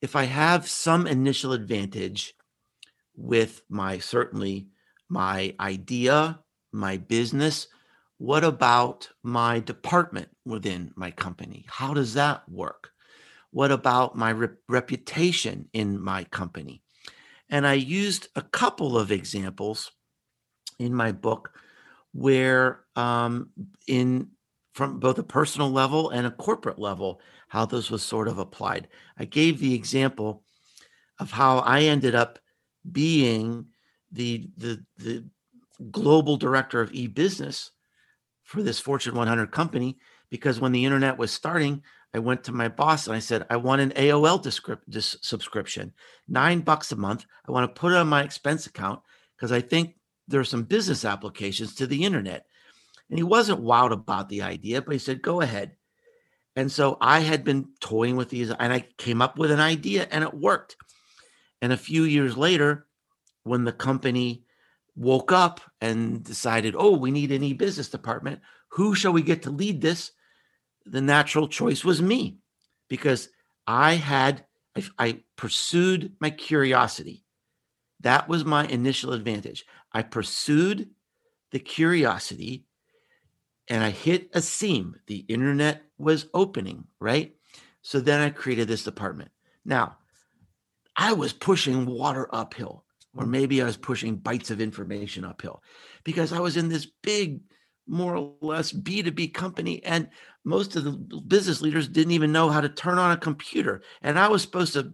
[0.00, 2.34] if I have some initial advantage
[3.16, 4.68] with my certainly
[5.08, 6.38] my idea,
[6.72, 7.68] my business,
[8.18, 11.64] what about my department within my company?
[11.68, 12.90] How does that work?
[13.50, 16.82] What about my re- reputation in my company?
[17.48, 19.90] And I used a couple of examples
[20.78, 21.52] in my book
[22.12, 23.50] where, um,
[23.86, 24.28] in
[24.74, 28.88] from both a personal level and a corporate level, how this was sort of applied.
[29.18, 30.44] I gave the example
[31.18, 32.38] of how I ended up
[32.90, 33.66] being
[34.12, 35.24] the the the
[35.90, 37.70] global director of e-business
[38.42, 39.98] for this Fortune 100 company
[40.30, 41.82] because when the internet was starting,
[42.14, 44.42] I went to my boss and I said, I want an AOL
[44.88, 45.92] dis- subscription,
[46.28, 47.24] nine bucks a month.
[47.48, 49.00] I want to put it on my expense account
[49.36, 49.94] because I think
[50.26, 52.46] there are some business applications to the internet.
[53.08, 55.76] And he wasn't wowed about the idea, but he said, go ahead.
[56.56, 60.06] And so I had been toying with these and I came up with an idea
[60.10, 60.76] and it worked.
[61.62, 62.86] And a few years later,
[63.44, 64.44] when the company
[64.96, 69.42] woke up and decided, oh, we need an e business department, who shall we get
[69.42, 70.12] to lead this?
[70.86, 72.38] the natural choice was me
[72.88, 73.28] because
[73.66, 74.44] I had,
[74.76, 77.24] I, I pursued my curiosity.
[78.00, 79.64] That was my initial advantage.
[79.92, 80.90] I pursued
[81.52, 82.64] the curiosity
[83.68, 84.96] and I hit a seam.
[85.06, 87.34] The internet was opening, right?
[87.82, 89.30] So then I created this department.
[89.64, 89.98] Now,
[90.96, 92.84] I was pushing water uphill,
[93.16, 95.62] or maybe I was pushing bytes of information uphill
[96.04, 97.40] because I was in this big
[97.86, 99.82] more or less B2B company.
[99.84, 100.08] And
[100.44, 103.82] most of the business leaders didn't even know how to turn on a computer.
[104.00, 104.92] And I was supposed to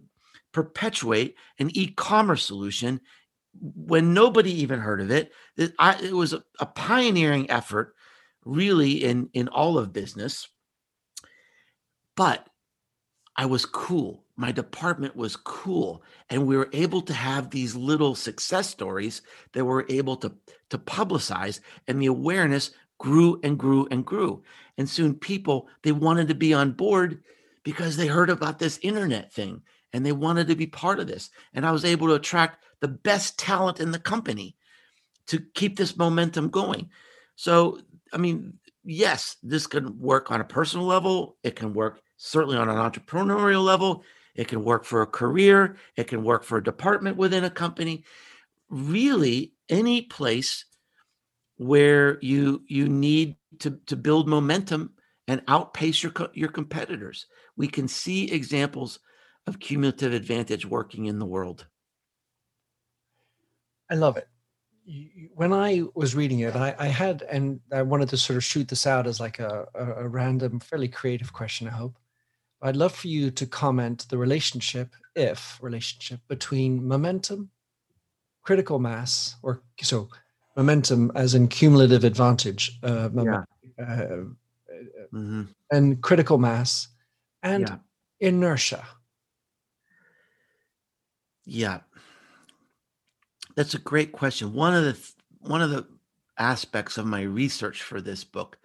[0.51, 2.99] perpetuate an e commerce solution
[3.59, 5.31] when nobody even heard of it.
[5.55, 7.95] It, I, it was a, a pioneering effort,
[8.45, 10.47] really, in, in all of business.
[12.15, 12.47] But
[13.35, 14.23] I was cool.
[14.37, 16.03] My department was cool.
[16.29, 19.21] And we were able to have these little success stories
[19.53, 20.31] that we were able to,
[20.69, 21.59] to publicize.
[21.87, 24.43] And the awareness grew and grew and grew.
[24.77, 27.23] And soon people, they wanted to be on board
[27.63, 31.29] because they heard about this internet thing and they wanted to be part of this.
[31.53, 34.55] And I was able to attract the best talent in the company
[35.27, 36.89] to keep this momentum going.
[37.35, 37.79] So,
[38.13, 41.37] I mean, yes, this can work on a personal level.
[41.43, 44.03] It can work certainly on an entrepreneurial level.
[44.37, 45.77] It can work for a career.
[45.97, 48.05] It can work for a department within a company.
[48.69, 50.65] Really, any place
[51.57, 54.93] where you you need to to build momentum
[55.27, 57.25] and outpace your your competitors.
[57.57, 58.99] We can see examples
[59.47, 61.65] of cumulative advantage working in the world.
[63.89, 64.27] I love it.
[65.33, 68.67] When I was reading it, I, I had, and I wanted to sort of shoot
[68.67, 71.97] this out as like a, a, a random, fairly creative question, I hope.
[72.61, 77.49] I'd love for you to comment the relationship, if relationship, between momentum,
[78.43, 80.09] critical mass, or so
[80.55, 83.43] momentum as in cumulative advantage, uh, yeah.
[83.79, 84.23] uh,
[85.13, 85.43] mm-hmm.
[85.71, 86.87] and critical mass,
[87.43, 88.27] and yeah.
[88.27, 88.83] inertia.
[91.45, 91.81] Yeah,
[93.55, 94.53] that's a great question.
[94.53, 94.97] One of the
[95.41, 95.87] one of the
[96.39, 98.57] aspects of my research for this book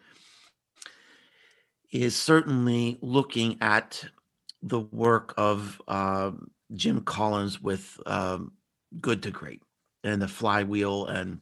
[1.92, 4.05] is certainly looking at
[4.62, 6.33] the work of uh,
[6.74, 8.52] Jim Collins with um,
[9.00, 9.62] Good to Great
[10.02, 11.40] and the flywheel and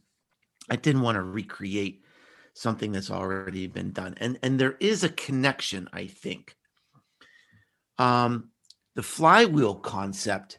[0.71, 2.05] I didn't want to recreate
[2.55, 4.15] something that's already been done.
[4.19, 6.55] And and there is a connection, I think.
[7.99, 8.51] Um,
[8.95, 10.59] the flywheel concept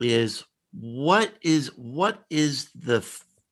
[0.00, 3.04] is what is what is the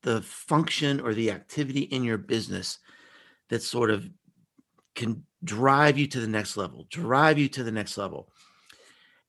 [0.03, 2.79] the function or the activity in your business
[3.49, 4.07] that sort of
[4.95, 8.29] can drive you to the next level, drive you to the next level.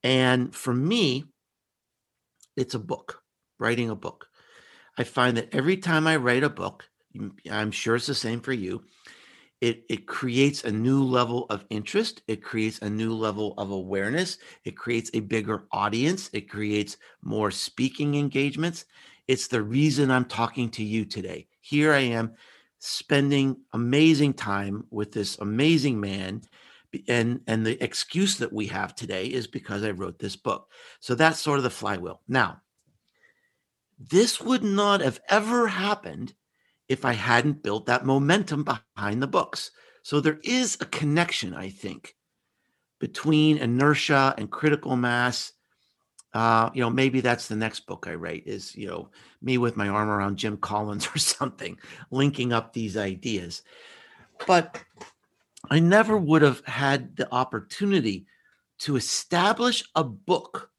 [0.02, 1.24] And for me,
[2.56, 3.22] it's a book,
[3.58, 4.26] writing a book.
[4.98, 6.84] I find that every time I write a book,
[7.50, 8.82] I'm sure it's the same for you.
[9.61, 12.22] It, it creates a new level of interest.
[12.28, 14.38] It creates a new level of awareness.
[14.64, 16.30] It creates a bigger audience.
[16.32, 18.86] It creates more speaking engagements.
[19.28, 21.46] It's the reason I'm talking to you today.
[21.61, 22.34] Here I am
[22.81, 26.43] spending amazing time with this amazing man
[27.07, 30.68] and and the excuse that we have today is because I wrote this book.
[30.99, 32.20] So that's sort of the flywheel.
[32.26, 32.62] Now,
[33.99, 36.35] this would not have ever happened
[36.89, 39.70] if I hadn't built that momentum behind the books.
[40.03, 42.16] So there is a connection, I think,
[42.99, 45.53] between inertia and critical mass.
[46.33, 49.09] Uh, you know, maybe that's the next book I write is, you know,
[49.43, 51.78] me with my arm around Jim Collins or something,
[52.11, 53.62] linking up these ideas.
[54.47, 54.83] But
[55.70, 58.26] I never would have had the opportunity
[58.81, 60.70] to establish a book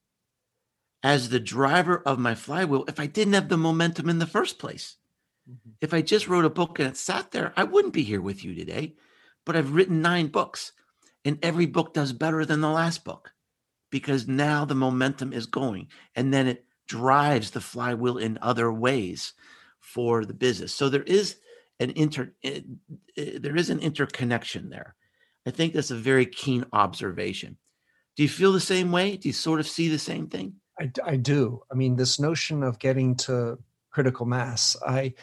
[1.04, 4.58] as the driver of my flywheel if I didn't have the momentum in the first
[4.58, 4.98] place.
[5.50, 5.72] Mm-hmm.
[5.82, 8.44] If I just wrote a book and it sat there, I wouldn't be here with
[8.44, 8.96] you today.
[9.46, 10.72] But I've written nine books,
[11.26, 13.32] and every book does better than the last book
[13.92, 19.34] because now the momentum is going and then it drives the flywheel in other ways
[19.80, 20.74] for the business.
[20.74, 21.38] So there is
[21.80, 22.62] an inter eh,
[23.18, 24.96] eh, there is an interconnection there.
[25.46, 27.58] I think that's a very keen observation.
[28.16, 29.18] Do you feel the same way?
[29.18, 30.56] Do you sort of see the same thing?
[30.80, 31.64] I, I do.
[31.72, 33.58] I mean, this notion of getting to
[33.90, 35.14] critical mass, I,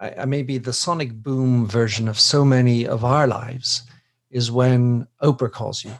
[0.00, 3.82] I, I maybe the sonic boom version of so many of our lives
[4.30, 5.92] is when Oprah calls you,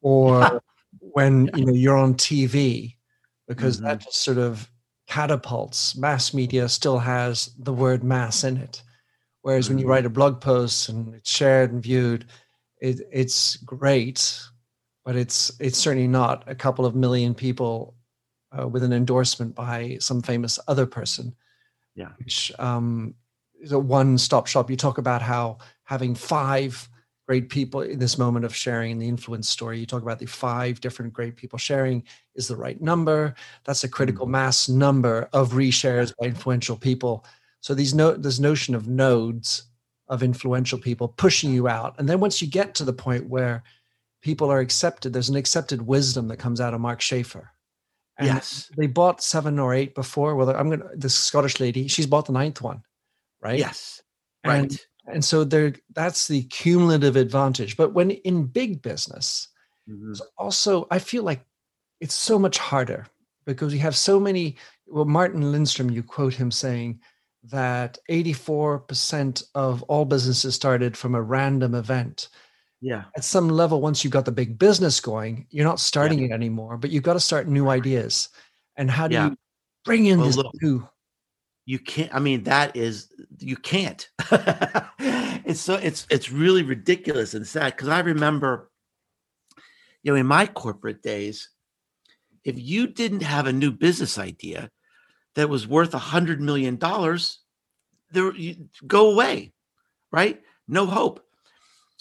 [0.00, 0.62] or
[1.12, 2.96] when you know you're on TV,
[3.46, 3.86] because mm-hmm.
[3.86, 4.70] that just sort of
[5.06, 5.96] catapults.
[5.96, 8.82] Mass media still has the word mass in it.
[9.42, 9.74] Whereas mm-hmm.
[9.74, 9.90] when you mm-hmm.
[9.90, 12.26] write a blog post and it's shared and viewed,
[12.80, 14.40] it, it's great,
[15.04, 17.94] but it's it's certainly not a couple of million people
[18.56, 21.34] uh, with an endorsement by some famous other person.
[21.94, 23.14] Yeah, which um,
[23.60, 24.70] is a one-stop shop.
[24.70, 26.88] You talk about how having five
[27.28, 29.78] great people in this moment of sharing in the influence story.
[29.78, 32.02] You talk about the five different great people sharing
[32.34, 33.34] is the right number.
[33.64, 34.32] That's a critical mm-hmm.
[34.32, 37.26] mass number of reshares by influential people.
[37.60, 39.64] So these no this notion of nodes
[40.08, 41.94] of influential people pushing you out.
[41.98, 43.62] And then once you get to the point where
[44.22, 47.50] people are accepted, there's an accepted wisdom that comes out of Mark Schaefer.
[48.16, 48.70] And yes.
[48.74, 50.34] They bought seven or eight before.
[50.34, 52.84] Well, I'm gonna this Scottish lady, she's bought the ninth one,
[53.42, 53.58] right?
[53.58, 54.02] Yes.
[54.46, 54.87] Right.
[55.12, 57.76] And, so there that's the cumulative advantage.
[57.76, 59.48] But when in big business,
[59.88, 60.12] mm-hmm.
[60.36, 61.44] also I feel like
[62.00, 63.06] it's so much harder
[63.44, 64.56] because you have so many
[64.86, 67.00] well, Martin Lindstrom, you quote him saying,
[67.44, 72.28] that 84% of all businesses started from a random event.
[72.80, 73.04] Yeah.
[73.16, 76.26] At some level, once you've got the big business going, you're not starting yeah.
[76.26, 78.28] it anymore, but you've got to start new ideas.
[78.76, 79.28] And how do yeah.
[79.30, 79.36] you
[79.84, 80.88] bring in well, this look, new?
[81.68, 84.08] You can't, I mean, that is, you can't.
[84.30, 88.70] it's so, it's, it's really ridiculous and sad because I remember,
[90.02, 91.50] you know, in my corporate days,
[92.42, 94.70] if you didn't have a new business idea,
[95.34, 97.40] that was worth a hundred million dollars,
[98.12, 99.52] there you, go away,
[100.10, 100.40] right?
[100.68, 101.20] No hope.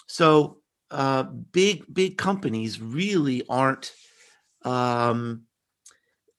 [0.07, 0.59] So
[0.91, 3.91] uh, big big companies really aren't
[4.63, 5.43] um,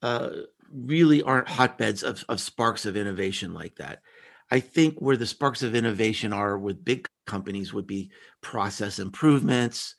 [0.00, 0.30] uh,
[0.72, 4.00] really aren't hotbeds of, of sparks of innovation like that.
[4.50, 8.10] I think where the sparks of innovation are with big companies would be
[8.40, 9.94] process improvements,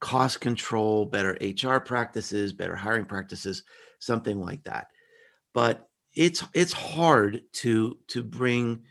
[0.00, 3.62] cost control, better HR practices, better hiring practices,
[3.98, 4.86] something like that.
[5.52, 8.82] But it's it's hard to to bring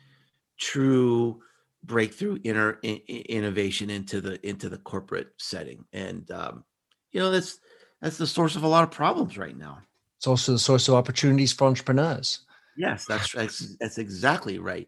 [0.57, 1.41] true
[1.83, 6.63] breakthrough inner innovation into the into the corporate setting and um,
[7.11, 7.59] you know that's
[8.01, 9.79] that's the source of a lot of problems right now
[10.19, 12.41] it's also the source of opportunities for entrepreneurs
[12.77, 14.87] yes that's that's, that's exactly right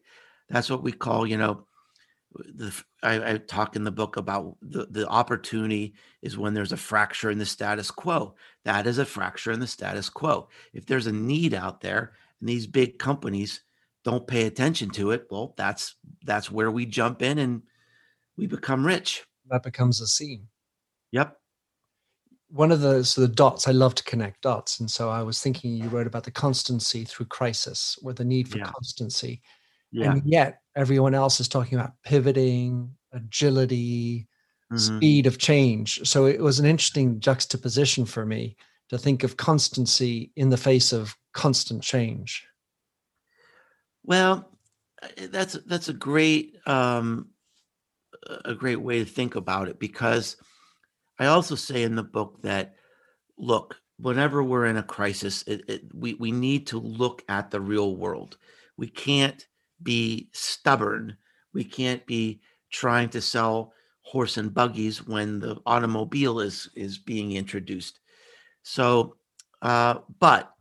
[0.50, 1.66] that's what we call you know
[2.34, 2.74] the,
[3.04, 7.30] I, I, talk in the book about the, the opportunity is when there's a fracture
[7.30, 8.36] in the status quo.
[8.64, 10.48] That is a fracture in the status quo.
[10.74, 13.62] If there's a need out there and these big companies
[14.04, 17.64] don't pay attention to it, well, that's that's where we jump in and
[18.38, 19.26] we become rich.
[19.50, 20.48] That becomes a scene.
[21.12, 21.38] Yep.
[22.52, 24.80] One of the so the dots, I love to connect dots.
[24.80, 28.50] And so I was thinking you wrote about the constancy through crisis or the need
[28.50, 28.66] for yeah.
[28.66, 29.42] constancy.
[29.92, 30.12] Yeah.
[30.12, 34.28] And yet everyone else is talking about pivoting, agility,
[34.72, 34.98] mm-hmm.
[34.98, 36.08] speed of change.
[36.08, 38.56] So it was an interesting juxtaposition for me
[38.90, 42.46] to think of constancy in the face of constant change.
[44.04, 44.50] Well,
[45.30, 47.30] that's that's a great um,
[48.46, 50.38] a great way to think about it because
[51.22, 52.74] I also say in the book that
[53.38, 57.62] look, whenever we're in a crisis, it, it, we we need to look at the
[57.62, 58.38] real world.
[58.76, 59.46] We can't
[59.84, 61.16] be stubborn.
[61.54, 62.42] We can't be
[62.72, 68.00] trying to sell horse and buggies when the automobile is is being introduced.
[68.64, 69.18] So,
[69.62, 70.52] uh, but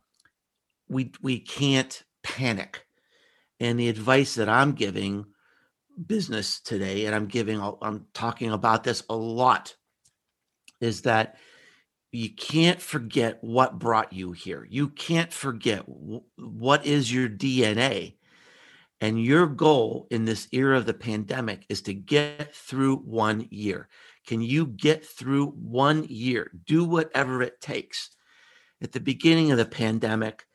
[0.89, 2.85] we we can't panic.
[3.59, 5.25] And the advice that I'm giving
[6.05, 9.75] business today, and I'm giving, I'm talking about this a lot
[10.81, 11.37] is that
[12.11, 14.67] you can't forget what brought you here.
[14.69, 18.15] You can't forget w- what is your DNA.
[18.99, 23.87] And your goal in this era of the pandemic is to get through one year.
[24.27, 26.51] Can you get through one year?
[26.67, 28.11] Do whatever it takes.
[28.83, 30.45] At the beginning of the pandemic,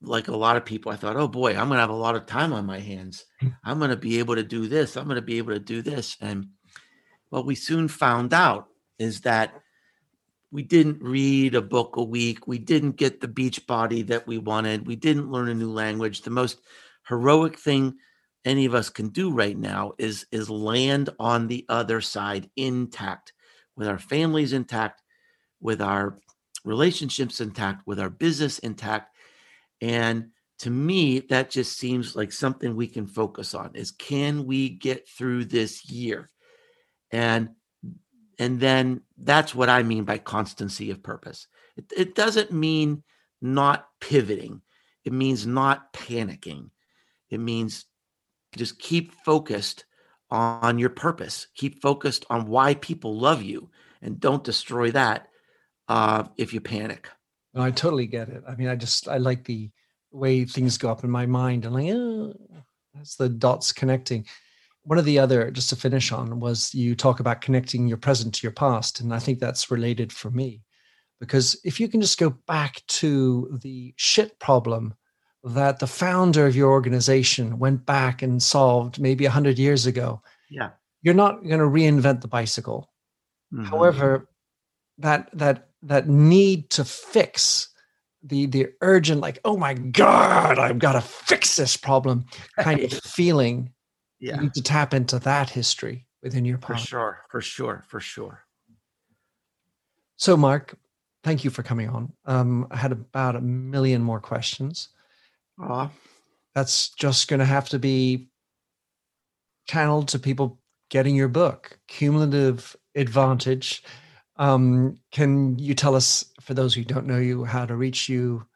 [0.00, 2.16] like a lot of people, I thought, oh boy, I'm going to have a lot
[2.16, 3.24] of time on my hands.
[3.64, 4.96] I'm going to be able to do this.
[4.96, 6.16] I'm going to be able to do this.
[6.20, 6.48] And
[7.28, 8.66] what we soon found out
[8.98, 9.54] is that
[10.50, 12.46] we didn't read a book a week.
[12.46, 14.86] We didn't get the beach body that we wanted.
[14.86, 16.20] We didn't learn a new language.
[16.20, 16.60] The most
[17.08, 17.94] heroic thing
[18.44, 23.32] any of us can do right now is is land on the other side intact
[23.76, 25.02] with our families intact
[25.60, 26.18] with our
[26.64, 29.16] relationships intact with our business intact
[29.80, 30.28] and
[30.58, 35.08] to me that just seems like something we can focus on is can we get
[35.08, 36.30] through this year
[37.10, 37.48] and
[38.42, 41.46] and then that's what I mean by constancy of purpose.
[41.76, 43.04] It, it doesn't mean
[43.40, 44.62] not pivoting,
[45.04, 46.70] it means not panicking.
[47.30, 47.86] It means
[48.56, 49.84] just keep focused
[50.30, 53.70] on your purpose, keep focused on why people love you,
[54.02, 55.28] and don't destroy that
[55.88, 57.08] uh, if you panic.
[57.54, 58.42] No, I totally get it.
[58.48, 59.70] I mean, I just I like the
[60.10, 62.34] way things go up in my mind and like, oh,
[62.92, 64.26] that's the dots connecting
[64.84, 68.34] one of the other just to finish on was you talk about connecting your present
[68.34, 70.62] to your past and i think that's related for me.
[71.20, 74.92] Because if you can just go back to the shit problem
[75.44, 80.20] that the founder of your organization went back and solved maybe 100 years ago
[80.50, 80.70] yeah.
[81.02, 82.90] you're not going to reinvent the bicycle.
[83.52, 83.64] Mm-hmm.
[83.64, 84.28] however
[84.98, 87.68] that that that need to fix
[88.22, 92.24] the the urgent like oh my god i've got to fix this problem
[92.58, 93.72] kind of feeling
[94.22, 94.36] yeah.
[94.36, 98.44] you need to tap into that history within your For sure, for sure, for sure.
[100.16, 100.76] So, Mark,
[101.24, 102.12] thank you for coming on.
[102.24, 104.90] Um, I had about a million more questions.
[105.58, 105.90] Aww.
[106.54, 108.28] That's just going to have to be
[109.66, 110.60] channeled to people
[110.90, 113.82] getting your book, Cumulative Advantage.
[114.36, 118.46] Um, can you tell us, for those who don't know you, how to reach you,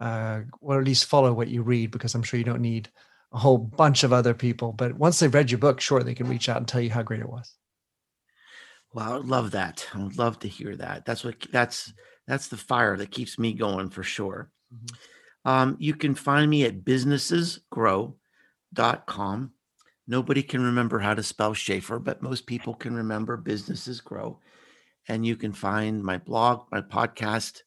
[0.00, 1.92] uh, or at least follow what you read?
[1.92, 2.88] Because I'm sure you don't need
[3.32, 4.72] a whole bunch of other people.
[4.72, 7.02] But once they've read your book, sure, they can reach out and tell you how
[7.02, 7.54] great it was.
[8.92, 9.88] Well, I would love that.
[9.94, 11.06] I would love to hear that.
[11.06, 11.92] That's what that's
[12.26, 14.50] that's the fire that keeps me going for sure.
[14.72, 14.96] Mm-hmm.
[15.44, 19.52] Um, you can find me at businessesgrow.com.
[20.06, 24.38] Nobody can remember how to spell Schaefer, but most people can remember businesses grow.
[25.08, 27.62] And you can find my blog, my podcast,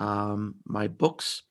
[0.00, 1.42] um, my books,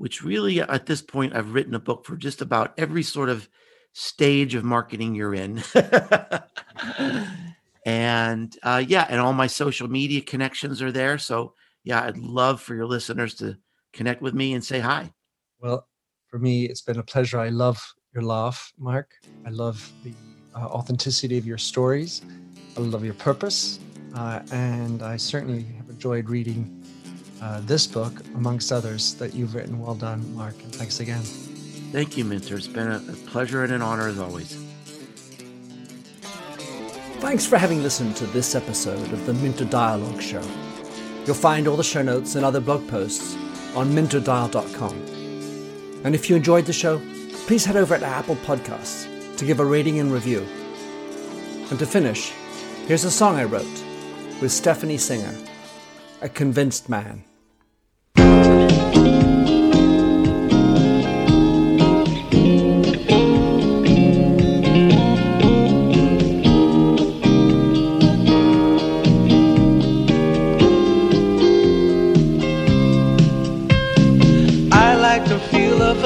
[0.00, 3.46] which really at this point I've written a book for just about every sort of
[3.92, 5.62] stage of marketing you're in.
[7.84, 11.18] and uh, yeah, and all my social media connections are there.
[11.18, 11.52] So
[11.84, 13.58] yeah, I'd love for your listeners to
[13.92, 15.12] connect with me and say hi.
[15.60, 15.86] Well,
[16.28, 17.38] for me, it's been a pleasure.
[17.38, 17.78] I love
[18.14, 19.10] your laugh, Mark.
[19.44, 20.14] I love the
[20.54, 22.22] uh, authenticity of your stories.
[22.74, 23.78] I love your purpose.
[24.14, 26.79] Uh, and I certainly have enjoyed reading
[27.40, 29.80] uh, this book, amongst others, that you've written.
[29.80, 31.22] Well done, Mark, and thanks again.
[31.92, 32.56] Thank you, Minter.
[32.56, 34.54] It's been a, a pleasure and an honor as always.
[37.20, 40.42] Thanks for having listened to this episode of the Minter Dialogue Show.
[41.26, 43.36] You'll find all the show notes and other blog posts
[43.74, 44.94] on minterdial.com.
[46.04, 47.00] And if you enjoyed the show,
[47.46, 50.46] please head over to Apple Podcasts to give a rating and review.
[51.70, 52.32] And to finish,
[52.86, 53.84] here's a song I wrote
[54.40, 55.34] with Stephanie Singer,
[56.22, 57.22] A Convinced Man.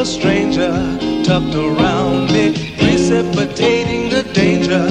[0.05, 4.87] A stranger tucked around me, precipitating the danger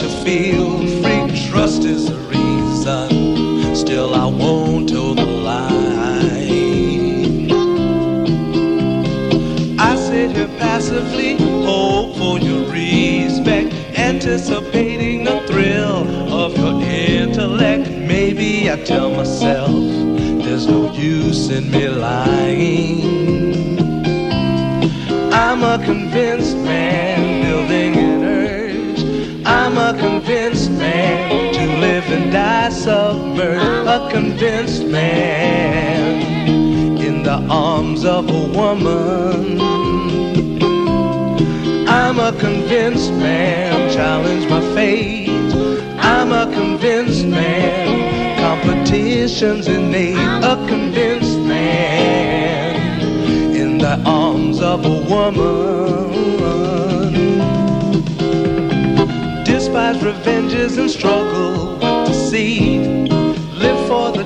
[0.00, 0.93] to feel
[34.14, 36.22] convinced man
[37.00, 39.60] in the arms of a woman.
[41.88, 45.30] I'm a convinced man, challenge my fate.
[45.98, 48.04] I'm a convinced man
[48.38, 53.00] competition's made a convinced man
[53.52, 56.12] in the arms of a woman.
[59.42, 63.23] Despise revenges and struggle with deceit.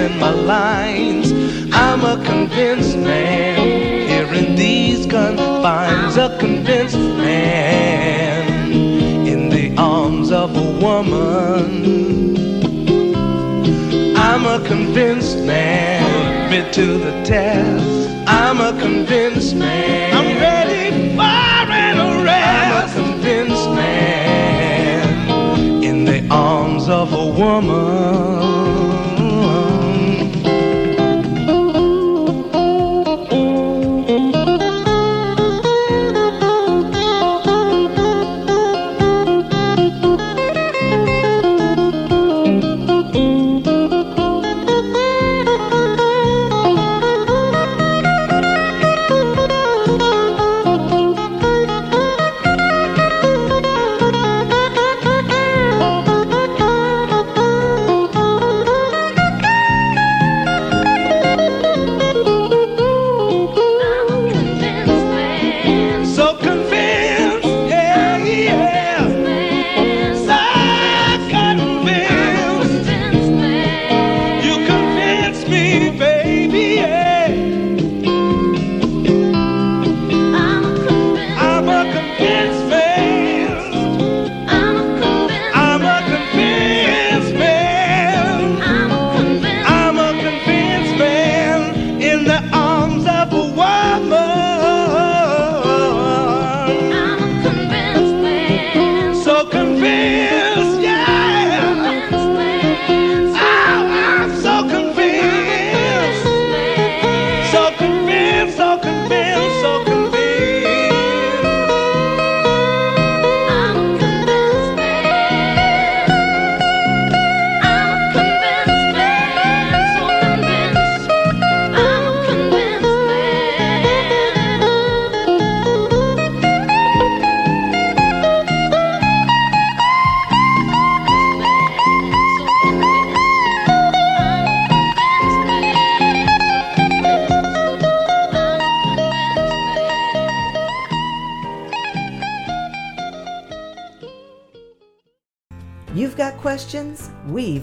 [0.00, 1.30] practicing my lines.
[1.72, 6.16] I'm a convinced man here in these confines.
[6.16, 8.72] A convinced man
[9.26, 12.36] in the arms of a woman.
[14.16, 16.48] I'm a convinced man.
[16.48, 18.08] Put me to the test.
[18.26, 20.14] I'm a convinced man.
[20.14, 22.96] I'm ready for an arrest.
[22.96, 28.39] I'm a convinced man in the arms of a woman.